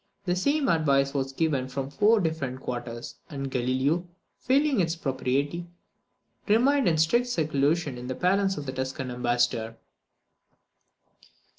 [0.25, 1.89] The same advice was given from
[2.23, 4.07] different quarters; and Galileo,
[4.39, 5.67] feeling its propriety,
[6.47, 9.77] remained in strict seclusion in the palace of the Tuscan ambassador.